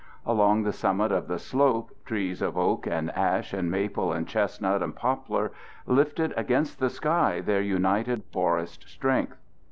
Along 0.25 0.63
the 0.63 0.73
summit 0.73 1.11
of 1.11 1.27
the 1.27 1.37
slope 1.37 1.91
trees 2.05 2.41
of 2.41 2.57
oak 2.57 2.87
and 2.87 3.11
ash 3.11 3.53
and 3.53 3.69
maple 3.69 4.11
and 4.13 4.27
chestnut 4.27 4.81
and 4.81 4.95
poplar 4.95 5.51
lifted 5.85 6.33
against 6.35 6.79
the 6.79 6.89
sky 6.89 7.39
their 7.39 7.61
united 7.61 8.23
forest 8.33 8.89
strength. 8.89 9.37